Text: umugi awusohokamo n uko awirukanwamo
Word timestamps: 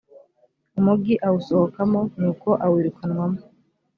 umugi 0.79 1.13
awusohokamo 1.27 2.01
n 2.19 2.21
uko 2.31 2.49
awirukanwamo 2.65 3.39